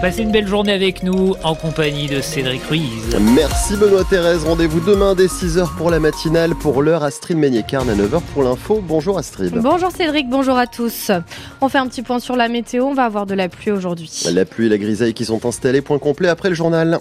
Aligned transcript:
Passez 0.00 0.22
une 0.22 0.30
belle 0.30 0.46
journée 0.46 0.72
avec 0.72 1.02
nous 1.02 1.34
en 1.42 1.54
compagnie 1.54 2.06
de 2.06 2.20
Cédric 2.20 2.62
Ruiz. 2.64 3.16
Merci 3.34 3.76
Benoît 3.76 4.04
Thérèse. 4.04 4.44
Rendez-vous 4.44 4.80
demain 4.80 5.14
dès 5.14 5.26
6h 5.26 5.74
pour 5.76 5.90
la 5.90 5.98
matinale. 6.00 6.54
Pour 6.54 6.82
l'heure, 6.82 7.02
Astrid 7.02 7.38
Meignet-Carne 7.38 7.88
à 7.88 7.94
9h 7.94 8.20
pour 8.34 8.42
l'info. 8.42 8.84
Bonjour 8.86 9.18
Astrid. 9.18 9.54
Bonjour 9.54 9.90
Cédric, 9.90 10.28
bonjour 10.28 10.58
à 10.58 10.66
tous. 10.66 11.10
On 11.62 11.70
fait 11.70 11.78
un 11.78 11.86
petit 11.86 12.02
point 12.02 12.18
sur 12.18 12.36
la 12.36 12.48
météo. 12.48 12.84
On 12.84 12.94
va 12.94 13.04
avoir 13.04 13.24
de 13.24 13.34
la 13.34 13.48
pluie 13.48 13.70
aujourd'hui. 13.70 14.10
La 14.32 14.44
pluie 14.44 14.66
et 14.66 14.68
la 14.68 14.78
grisaille 14.78 15.14
qui 15.14 15.24
sont 15.24 15.44
installées. 15.46 15.80
Point 15.80 15.98
complet 15.98 16.28
après 16.28 16.50
le 16.50 16.54
journal. 16.54 17.00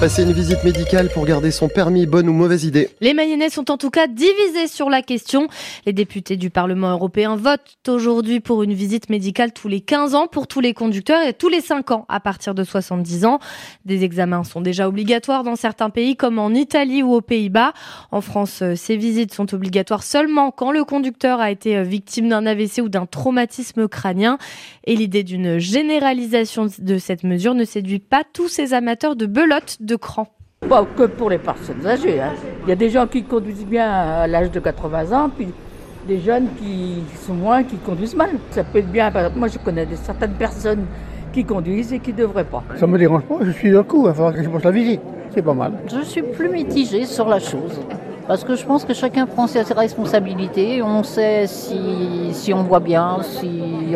Passer 0.00 0.22
une 0.22 0.32
visite 0.32 0.62
médicale 0.62 1.08
pour 1.08 1.26
garder 1.26 1.50
son 1.50 1.68
permis, 1.68 2.06
bonne 2.06 2.28
ou 2.28 2.32
mauvaise 2.32 2.62
idée 2.62 2.88
Les 3.00 3.14
Mayennais 3.14 3.50
sont 3.50 3.68
en 3.68 3.76
tout 3.76 3.90
cas 3.90 4.06
divisés 4.06 4.68
sur 4.68 4.90
la 4.90 5.02
question. 5.02 5.48
Les 5.86 5.92
députés 5.92 6.36
du 6.36 6.50
Parlement 6.50 6.92
européen 6.92 7.34
votent 7.34 7.76
aujourd'hui 7.88 8.38
pour 8.38 8.62
une 8.62 8.74
visite 8.74 9.10
médicale 9.10 9.52
tous 9.52 9.66
les 9.66 9.80
15 9.80 10.14
ans 10.14 10.28
pour 10.28 10.46
tous 10.46 10.60
les 10.60 10.72
conducteurs 10.72 11.26
et 11.26 11.32
tous 11.32 11.48
les 11.48 11.60
5 11.60 11.90
ans 11.90 12.06
à 12.08 12.20
partir 12.20 12.54
de 12.54 12.62
70 12.62 13.24
ans. 13.24 13.40
Des 13.86 14.04
examens 14.04 14.44
sont 14.44 14.60
déjà 14.60 14.86
obligatoires 14.86 15.42
dans 15.42 15.56
certains 15.56 15.90
pays 15.90 16.14
comme 16.14 16.38
en 16.38 16.50
Italie 16.50 17.02
ou 17.02 17.12
aux 17.12 17.20
Pays-Bas. 17.20 17.72
En 18.12 18.20
France, 18.20 18.62
euh, 18.62 18.76
ces 18.76 18.96
visites 18.96 19.34
sont 19.34 19.52
obligatoires 19.52 20.04
seulement 20.04 20.52
quand 20.52 20.70
le 20.70 20.84
conducteur 20.84 21.40
a 21.40 21.50
été 21.50 21.76
euh, 21.76 21.82
victime 21.82 22.28
d'un 22.28 22.46
AVC 22.46 22.82
ou 22.82 22.88
d'un 22.88 23.06
traumatisme 23.06 23.88
crânien. 23.88 24.38
Et 24.84 24.94
l'idée 24.94 25.24
d'une 25.24 25.58
généralisation 25.58 26.68
de 26.78 26.98
cette 26.98 27.24
mesure 27.24 27.54
ne 27.54 27.64
séduit 27.64 27.98
pas 27.98 28.22
tous 28.32 28.46
ces 28.46 28.74
amateurs 28.74 29.16
de 29.16 29.26
belote 29.26 29.78
de 29.88 29.96
cran. 29.96 30.26
Pas 30.68 30.84
que 30.96 31.04
pour 31.04 31.30
les 31.30 31.38
personnes 31.38 31.84
âgées. 31.86 32.20
Hein. 32.20 32.32
Il 32.64 32.68
y 32.68 32.72
a 32.72 32.76
des 32.76 32.90
gens 32.90 33.06
qui 33.06 33.22
conduisent 33.24 33.66
bien 33.66 33.90
à 33.90 34.26
l'âge 34.26 34.50
de 34.50 34.60
80 34.60 35.12
ans, 35.18 35.30
puis 35.30 35.48
des 36.06 36.20
jeunes 36.20 36.48
qui 36.58 37.02
sont 37.26 37.34
moins, 37.34 37.64
qui 37.64 37.76
conduisent 37.76 38.14
mal. 38.14 38.30
Ça 38.50 38.64
peut 38.64 38.78
être 38.78 38.92
bien. 38.92 39.10
Moi, 39.34 39.48
je 39.48 39.58
connais 39.58 39.86
certaines 39.94 40.34
personnes 40.34 40.84
qui 41.32 41.44
conduisent 41.44 41.92
et 41.92 41.98
qui 41.98 42.12
ne 42.12 42.18
devraient 42.18 42.44
pas. 42.44 42.62
Ça 42.76 42.86
me 42.86 42.98
dérange 42.98 43.22
pas, 43.22 43.38
je 43.42 43.50
suis 43.50 43.70
d'un 43.70 43.82
coup, 43.82 44.02
il 44.02 44.06
va 44.06 44.14
falloir 44.14 44.34
que 44.34 44.42
je 44.42 44.48
pense 44.48 44.64
la 44.64 44.70
visite. 44.70 45.00
C'est 45.30 45.42
pas 45.42 45.54
mal. 45.54 45.72
Je 45.86 46.02
suis 46.02 46.22
plus 46.22 46.48
mitigée 46.48 47.04
sur 47.04 47.28
la 47.28 47.38
chose. 47.38 47.80
Parce 48.28 48.44
que 48.44 48.56
je 48.56 48.66
pense 48.66 48.84
que 48.84 48.92
chacun 48.92 49.24
prend 49.24 49.46
ses 49.46 49.62
responsabilités. 49.62 50.82
On 50.82 51.02
sait 51.02 51.46
si, 51.46 52.28
si 52.32 52.52
on 52.52 52.62
voit 52.62 52.78
bien, 52.78 53.22
si 53.22 53.48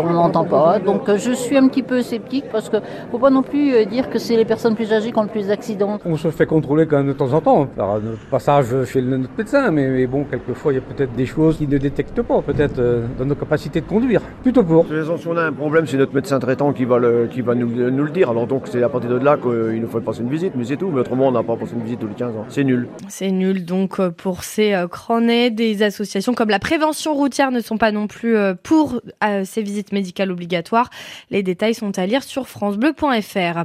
on 0.02 0.11
n'entend 0.11 0.47
pas. 0.47 0.78
Donc 0.78 1.06
euh, 1.11 1.19
je 1.19 1.33
suis 1.33 1.58
un 1.58 1.69
petit 1.69 1.83
peu 1.83 2.00
sceptique 2.00 2.47
parce 2.50 2.70
que 2.70 2.78
faut 3.11 3.19
pas 3.19 3.28
non 3.28 3.42
plus 3.42 3.74
euh, 3.74 3.84
dire 3.84 4.08
que 4.08 4.19
c'est 4.19 4.36
les 4.39 4.47
personnes 4.47 4.74
plus 4.74 4.91
âgées 4.91 5.12
qui 5.12 5.19
ont 5.19 5.24
le 5.24 5.28
plus 5.28 5.48
d'accidents. 5.48 5.98
On 6.06 6.16
se 6.16 6.30
fait 6.30 6.47
contrôler 6.47 6.86
quand 6.86 6.97
même 6.97 7.08
de 7.08 7.12
temps 7.12 7.30
en 7.34 7.42
temps 7.42 7.66
par 7.66 8.00
notre 8.00 8.24
passage 8.30 8.69
chez 8.86 9.02
notre 9.02 9.28
médecin. 9.36 9.70
Mais, 9.70 10.06
bon, 10.06 10.24
quelquefois, 10.24 10.72
il 10.72 10.77
y 10.77 10.78
a 10.78 10.80
peut-être 10.80 11.12
des 11.12 11.27
choses 11.27 11.58
qui 11.58 11.67
ne 11.67 11.77
détectent 11.77 12.22
pas, 12.22 12.41
peut-être 12.41 12.78
euh, 12.78 13.05
dans 13.19 13.27
nos 13.27 13.34
capacités 13.34 13.83
de 13.83 13.86
conduire. 13.86 14.22
Plutôt 14.42 14.64
pour. 14.64 14.86
Si 14.86 15.28
on 15.28 15.36
a 15.36 15.42
un 15.42 15.52
problème, 15.52 15.86
c'est 15.86 15.98
notre 15.98 16.14
médecin 16.14 16.39
traitant 16.39 16.72
qui 16.72 16.86
va, 16.86 16.98
le, 16.98 17.28
qui 17.30 17.42
va 17.42 17.55
nous, 17.55 17.69
nous 17.69 18.05
le 18.05 18.11
dire. 18.11 18.30
Alors 18.30 18.46
donc 18.46 18.62
c'est 18.64 18.83
à 18.83 18.89
partir 18.89 19.11
de 19.11 19.19
là 19.22 19.36
qu'il 19.36 19.78
nous 19.78 19.89
faut 19.89 20.00
passer 20.00 20.22
une 20.22 20.30
visite, 20.30 20.55
mais 20.56 20.64
c'est 20.64 20.78
tout. 20.78 20.91
Mais 20.91 21.00
autrement, 21.00 21.28
on 21.28 21.33
n'a 21.33 21.42
pas 21.42 21.56
passé 21.56 21.74
une 21.74 21.83
visite 21.83 22.00
tous 22.00 22.08
les 22.08 22.14
15 22.14 22.34
ans. 22.34 22.46
C'est 22.48 22.64
nul. 22.64 22.89
C'est 23.08 23.30
nul 23.30 23.67
donc 23.67 24.00
pour 24.22 24.22
ces 24.42 24.75
euh, 24.75 25.51
des 25.51 25.83
associations 25.83 26.34
comme 26.34 26.48
la 26.48 26.59
prévention 26.59 27.15
routière 27.15 27.51
ne 27.51 27.61
sont 27.61 27.77
pas 27.77 27.92
non 27.92 28.06
plus 28.06 28.37
euh, 28.37 28.55
pour 28.55 29.01
euh, 29.25 29.45
ces 29.45 29.62
visites 29.62 29.92
médicales 29.92 30.31
obligatoires. 30.31 30.91
Les 31.31 31.42
détails 31.42 31.75
sont 31.75 31.98
à 31.98 32.06
lire 32.06 32.23
sur 32.23 32.48
francebleu.fr. 32.48 33.64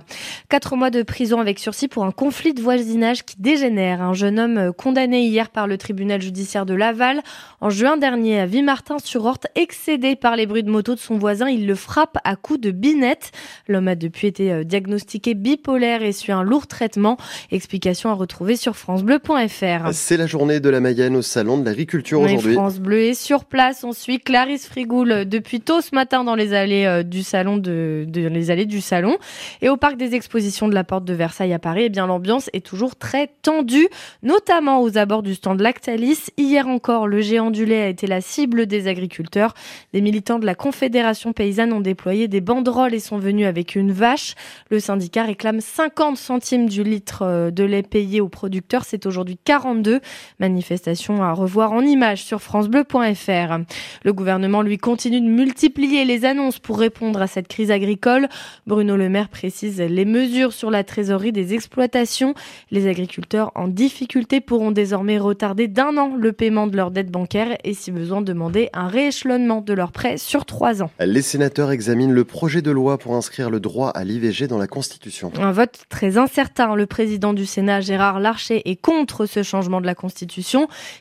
Quatre 0.50 0.76
mois 0.76 0.90
de 0.90 1.04
prison 1.04 1.40
avec 1.40 1.60
sursis 1.60 1.88
pour 1.88 2.06
un 2.06 2.12
conflit 2.12 2.54
de 2.54 2.62
voisinage 2.62 3.24
qui 3.24 3.36
dégénère. 3.40 4.02
Un 4.02 4.14
jeune 4.14 4.40
homme 4.40 4.74
condamné 4.74 5.22
hier 5.22 5.50
par 5.50 5.68
le 5.68 5.78
tribunal 5.78 6.22
judiciaire 6.22 6.66
de 6.66 6.74
Laval 6.74 7.22
en 7.62 7.70
juin 7.70 7.98
dernier 7.98 8.40
à 8.40 8.46
Vimartin-sur-Orte, 8.46 9.48
excédé 9.56 10.16
par 10.16 10.36
les 10.36 10.46
bruits 10.46 10.64
de 10.64 10.72
moto 10.72 10.96
de 10.96 11.00
son 11.00 11.18
voisin, 11.18 11.50
il 11.50 11.68
le 11.68 11.76
frappe 11.76 12.18
à 12.24 12.36
coups 12.36 12.60
de 12.60 12.72
binette. 12.72 13.32
L'homme 13.68 13.88
a 13.88 13.96
depuis 13.96 14.28
été 14.28 14.66
diagnostiqué 14.66 15.34
bipolaire 15.34 16.02
et 16.02 16.12
suit 16.12 16.32
un 16.32 16.44
lourd 16.44 16.68
traitement. 16.68 17.18
Explication 17.52 18.10
à 18.10 18.14
retrouver 18.14 18.56
sur 18.56 18.76
francebleu.fr. 18.76 19.94
C'est 19.94 20.18
la 20.18 20.28
journée 20.28 20.47
de 20.48 20.70
la 20.70 20.80
Mayenne 20.80 21.18
au 21.18 21.22
salon 21.22 21.58
de 21.58 21.66
l'agriculture 21.66 22.22
aujourd'hui. 22.22 22.54
France 22.54 22.80
Bleu 22.80 23.02
est 23.02 23.14
sur 23.14 23.44
place. 23.44 23.84
On 23.84 23.92
suit 23.92 24.20
Clarisse 24.20 24.66
Frigoul 24.66 25.26
depuis 25.26 25.60
tôt 25.60 25.82
ce 25.82 25.94
matin 25.94 26.24
dans 26.24 26.36
les 26.36 26.54
allées 26.54 26.86
euh, 26.86 27.04
du 27.04 27.22
salon 27.22 27.58
de, 27.58 28.08
les 28.14 28.50
allées 28.50 28.66
du 28.66 28.80
salon 28.80 29.18
et 29.62 29.68
au 29.68 29.76
parc 29.76 29.98
des 29.98 30.16
expositions 30.16 30.70
de 30.70 30.74
la 30.74 30.86
Porte 30.86 31.04
de 31.04 31.14
Versailles 31.14 31.54
à 31.54 31.60
Paris. 31.60 31.84
Eh 31.86 31.90
bien 31.90 32.08
l'ambiance 32.08 32.50
est 32.54 32.66
toujours 32.66 32.96
très 32.96 33.28
tendue, 33.42 33.90
notamment 34.24 34.82
aux 34.82 34.98
abords 34.98 35.22
du 35.22 35.36
stand 35.36 35.60
Lactalis. 35.60 36.28
Hier 36.38 36.66
encore, 36.68 37.08
le 37.08 37.20
géant 37.20 37.52
du 37.52 37.66
lait 37.66 37.82
a 37.82 37.88
été 37.90 38.08
la 38.08 38.22
cible 38.22 38.68
des 38.68 38.88
agriculteurs. 38.88 39.54
Des 39.92 40.02
militants 40.02 40.40
de 40.40 40.46
la 40.46 40.56
Confédération 40.56 41.34
paysanne 41.34 41.74
ont 41.74 41.82
déployé 41.82 42.30
des 42.30 42.42
banderoles 42.42 42.94
et 42.94 43.00
sont 43.00 43.18
venus 43.18 43.48
avec 43.48 43.76
une 43.76 43.92
vache. 43.92 44.36
Le 44.72 44.80
syndicat 44.80 45.24
réclame 45.24 45.60
50 45.60 46.16
centimes 46.16 46.70
du 46.70 46.84
litre 46.84 47.24
euh, 47.24 47.52
de 47.52 47.66
lait 47.66 47.84
payé 47.84 48.22
aux 48.22 48.30
producteurs. 48.30 48.86
C'est 48.86 49.06
aujourd'hui 49.06 49.38
42 49.44 50.00
manifestations 50.40 51.24
à 51.24 51.34
revoir 51.34 51.72
en 51.72 51.82
images 51.82 52.24
sur 52.24 52.42
francebleu.fr. 52.42 53.58
Le 54.04 54.14
gouvernement, 54.14 54.62
lui, 54.62 54.78
continue 54.78 55.22
de 55.22 55.28
multiplier 55.28 56.06
les 56.06 56.26
annonces 56.26 56.60
pour 56.60 56.80
répondre 56.80 57.22
à 57.22 57.28
cette 57.28 57.48
crise 57.48 57.72
agricole. 57.72 58.28
Bruno 58.66 58.96
Le 58.96 59.10
Maire 59.10 59.30
précise 59.30 59.80
les 59.82 60.06
mesures 60.06 60.54
sur 60.54 60.70
la 60.70 60.84
trésorerie 60.84 61.32
des 61.32 61.54
exploitations. 61.54 62.34
Les 62.72 62.88
agriculteurs 62.88 63.52
en 63.56 63.68
difficulté 63.68 64.42
pourront 64.42 64.72
désormais 64.72 65.18
retarder 65.18 65.68
d'un 65.68 65.98
an 65.98 66.16
le 66.16 66.32
paiement 66.34 66.68
de 66.68 66.76
leurs 66.76 66.92
dettes 66.92 67.12
bancaires 67.12 67.58
et 67.64 67.74
si 67.74 67.92
besoin 67.92 68.22
demander 68.22 68.70
un 68.74 68.88
rééchelonnement 68.88 69.62
de 69.62 69.74
leurs 69.74 69.92
prêts 69.92 70.18
sur 70.18 70.46
trois 70.46 70.84
ans. 70.84 70.92
Les 71.00 71.22
sénateurs 71.22 71.72
examinent 71.72 72.14
le 72.14 72.24
projet 72.24 72.62
de 72.62 72.72
loi 72.72 72.98
pour 72.98 73.16
inscrire 73.16 73.50
le 73.50 73.60
droit 73.60 73.90
à 73.90 74.04
l'IVG 74.04 74.48
dans 74.48 74.58
la 74.58 74.68
Constitution. 74.68 75.32
Un 75.40 75.52
vote 75.52 75.86
très 75.90 76.18
incertain. 76.18 76.76
Le 76.76 76.86
président 76.86 77.34
du 77.34 77.46
Sénat, 77.46 77.82
Gérard 77.82 78.20
Larcher, 78.20 78.70
est 78.70 78.76
contre 78.76 79.26
ce 79.26 79.44
changement 79.44 79.82
de 79.82 79.86
la 79.86 79.96
Constitution. 79.96 80.27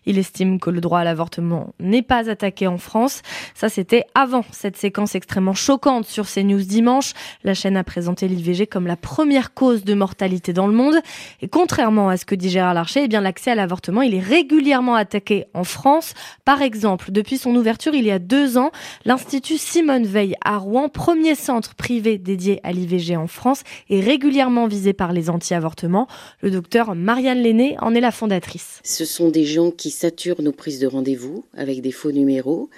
Il 0.07 0.19
estime 0.19 0.59
que 0.61 0.71
le 0.71 0.81
droit 0.81 1.01
à 1.01 1.05
l'avortement 1.05 1.75
n'est 1.81 2.03
pas 2.03 2.31
attaqué 2.31 2.67
en 2.67 2.79
France. 2.79 3.23
Ça, 3.55 3.69
c'était 3.69 4.05
avant 4.15 4.45
cette 4.51 4.77
séquence 4.77 5.15
extrêmement 5.15 5.55
choquante 5.55 6.07
sur 6.07 6.27
CNews 6.27 6.63
dimanche. 6.63 7.13
La 7.45 7.55
chaîne 7.55 7.77
a 7.77 7.85
présenté 7.85 8.29
l'IVG 8.29 8.67
comme 8.67 8.87
la 8.87 8.97
première 8.97 9.55
cause 9.55 9.85
de 9.85 9.95
mortalité 9.95 10.53
dans 10.53 10.67
le 10.67 10.73
monde. 10.73 10.97
Et 11.41 11.49
contrairement 11.49 12.09
à 12.09 12.17
ce 12.17 12.25
que 12.25 12.35
dit 12.35 12.51
Gérard 12.51 12.75
Larcher, 12.75 13.03
eh 13.05 13.09
bien, 13.09 13.21
l'accès 13.21 13.53
à 13.53 13.55
l'avortement, 13.55 14.03
il 14.03 14.15
est 14.15 14.21
régulièrement 14.21 14.95
attaqué 14.95 15.47
en 15.55 15.65
France. 15.65 16.15
Par 16.45 16.63
exemple, 16.63 17.13
depuis 17.13 17.39
son 17.39 17.55
ouverture 17.55 17.95
il 17.95 18.05
y 18.05 18.11
a 18.11 18.19
deux 18.19 18.59
ans, 18.59 18.71
l'Institut 19.05 19.59
Simone 19.59 20.05
Veil 20.05 20.35
à 20.45 20.59
Rouen, 20.59 20.89
premier 20.89 21.35
centre 21.35 21.75
privé 21.75 22.19
dédié 22.19 22.61
à 22.63 22.73
l'IVG 22.73 23.17
en 23.17 23.27
France, 23.27 23.63
est 23.91 24.01
régulièrement 24.01 24.67
visé 24.67 24.93
par 24.93 25.13
les 25.13 25.31
anti-avortements. 25.31 26.07
Le 26.41 26.51
docteur 26.51 26.95
Marianne 26.95 27.43
Lenné 27.43 27.77
en 27.81 27.95
est 27.95 28.01
la 28.01 28.11
fondatrice. 28.11 28.81
Ce 28.85 29.05
sont 29.17 29.31
des 29.31 29.45
gens 29.45 29.71
qui 29.71 29.91
saturent 29.91 30.43
nos 30.43 30.53
prises 30.53 30.79
de 30.79 30.87
rendez-vous 30.87 31.45
avec 31.55 31.81
des 31.81 31.91
faux 31.91 32.13
numéros. 32.13 32.69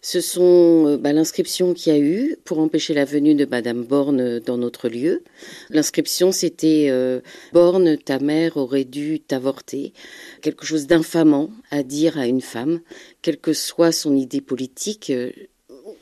Ce 0.00 0.20
sont 0.20 0.86
euh, 0.86 0.96
bah, 0.96 1.12
l'inscription 1.12 1.74
qu'il 1.74 1.92
y 1.92 1.96
a 1.96 1.98
eu 1.98 2.36
pour 2.44 2.60
empêcher 2.60 2.94
la 2.94 3.04
venue 3.04 3.34
de 3.34 3.44
Madame 3.44 3.82
Borne 3.82 4.38
dans 4.38 4.58
notre 4.58 4.88
lieu. 4.88 5.24
L'inscription, 5.70 6.30
c'était 6.30 6.86
euh, 6.90 7.20
Borne, 7.52 7.98
ta 7.98 8.20
mère 8.20 8.56
aurait 8.56 8.84
dû 8.84 9.18
t'avorter. 9.18 9.92
Quelque 10.40 10.64
chose 10.64 10.86
d'infamant 10.86 11.50
à 11.72 11.82
dire 11.82 12.16
à 12.16 12.28
une 12.28 12.42
femme, 12.42 12.80
quelle 13.20 13.38
que 13.38 13.52
soit 13.52 13.90
son 13.90 14.14
idée 14.14 14.40
politique. 14.40 15.12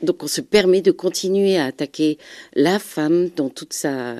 Donc 0.03 0.23
on 0.23 0.27
se 0.27 0.41
permet 0.41 0.83
de 0.83 0.91
continuer 0.91 1.57
à 1.57 1.67
attaquer 1.67 2.19
la 2.55 2.79
femme 2.79 3.31
dans 3.35 3.49
toute 3.49 3.73
sa 3.73 4.17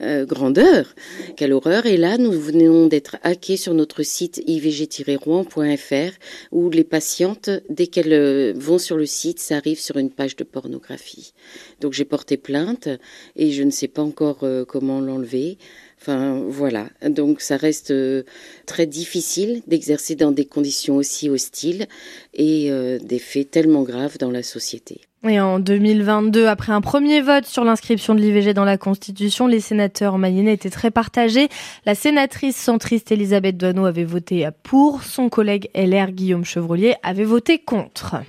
euh, 0.00 0.24
grandeur. 0.26 0.94
Quelle 1.36 1.52
horreur. 1.52 1.86
Et 1.86 1.96
là, 1.96 2.18
nous 2.18 2.32
venons 2.32 2.86
d'être 2.86 3.16
hackés 3.22 3.56
sur 3.56 3.74
notre 3.74 4.02
site 4.02 4.40
ivg-rouen.fr 4.46 6.12
où 6.52 6.70
les 6.70 6.84
patientes, 6.84 7.50
dès 7.68 7.88
qu'elles 7.88 8.12
euh, 8.12 8.52
vont 8.54 8.78
sur 8.78 8.96
le 8.96 9.06
site, 9.06 9.40
ça 9.40 9.56
arrive 9.56 9.80
sur 9.80 9.96
une 9.96 10.10
page 10.10 10.36
de 10.36 10.44
pornographie. 10.44 11.32
Donc 11.80 11.94
j'ai 11.94 12.04
porté 12.04 12.36
plainte 12.36 12.88
et 13.34 13.50
je 13.50 13.62
ne 13.62 13.70
sais 13.70 13.88
pas 13.88 14.02
encore 14.02 14.44
euh, 14.44 14.64
comment 14.64 15.00
l'enlever. 15.00 15.58
Enfin 16.08 16.40
voilà, 16.48 16.86
donc 17.06 17.42
ça 17.42 17.58
reste 17.58 17.92
très 18.64 18.86
difficile 18.86 19.60
d'exercer 19.66 20.14
dans 20.14 20.32
des 20.32 20.46
conditions 20.46 20.96
aussi 20.96 21.28
hostiles 21.28 21.86
et 22.32 22.70
des 23.02 23.18
faits 23.18 23.50
tellement 23.50 23.82
graves 23.82 24.16
dans 24.16 24.30
la 24.30 24.42
société. 24.42 25.02
Et 25.26 25.38
en 25.38 25.58
2022, 25.58 26.46
après 26.46 26.72
un 26.72 26.80
premier 26.80 27.20
vote 27.20 27.44
sur 27.44 27.62
l'inscription 27.62 28.14
de 28.14 28.20
l'IVG 28.20 28.54
dans 28.54 28.64
la 28.64 28.78
Constitution, 28.78 29.46
les 29.46 29.60
sénateurs 29.60 30.16
mayennais 30.16 30.54
étaient 30.54 30.70
très 30.70 30.90
partagés. 30.90 31.48
La 31.84 31.94
sénatrice 31.94 32.56
centriste 32.56 33.12
Elisabeth 33.12 33.58
Doineau 33.58 33.84
avait 33.84 34.04
voté 34.04 34.48
pour, 34.62 35.02
son 35.02 35.28
collègue 35.28 35.68
LR 35.74 36.12
Guillaume 36.12 36.46
Chevrolier 36.46 36.94
avait 37.02 37.24
voté 37.24 37.58
contre. 37.58 38.22